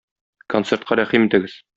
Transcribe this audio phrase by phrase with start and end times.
[0.53, 1.59] Концертка рәхим итегез!